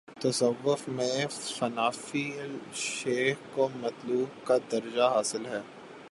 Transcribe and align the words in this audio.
تصوف 0.19 0.87
میں 0.87 1.27
فنا 1.29 1.89
فی 1.89 2.23
الشیخ 2.39 3.35
کو 3.53 3.67
مطلوب 3.75 4.47
کا 4.47 4.57
درجہ 4.71 5.11
حا 5.15 5.21
صل 5.23 5.45
ہے۔ 5.45 5.61